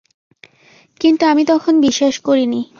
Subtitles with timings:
[1.01, 2.61] কিন্তু আমি তখন বিশ্বাস করিনি।